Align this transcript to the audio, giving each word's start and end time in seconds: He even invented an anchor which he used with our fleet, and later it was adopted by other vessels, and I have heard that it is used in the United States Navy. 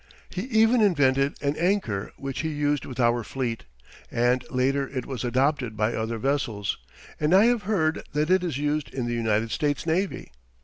He 0.31 0.45
even 0.45 0.81
invented 0.81 1.35
an 1.43 1.55
anchor 1.57 2.11
which 2.17 2.39
he 2.39 2.49
used 2.49 2.87
with 2.87 2.99
our 2.99 3.23
fleet, 3.23 3.65
and 4.09 4.43
later 4.49 4.87
it 4.87 5.05
was 5.05 5.23
adopted 5.23 5.77
by 5.77 5.93
other 5.93 6.17
vessels, 6.17 6.79
and 7.19 7.35
I 7.35 7.45
have 7.45 7.61
heard 7.69 8.01
that 8.13 8.31
it 8.31 8.43
is 8.43 8.57
used 8.57 8.91
in 8.91 9.05
the 9.05 9.13
United 9.13 9.51
States 9.51 9.85
Navy. 9.85 10.31